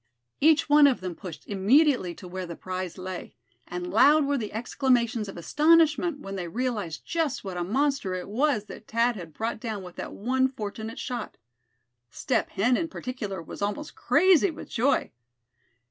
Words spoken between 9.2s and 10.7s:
brought down with that one